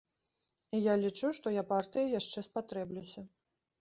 І 0.77 0.79
я 0.91 0.95
лічу, 1.03 1.29
што 1.39 1.53
я 1.57 1.63
партыі 1.75 2.11
яшчэ 2.19 2.39
спатрэблюся. 2.49 3.21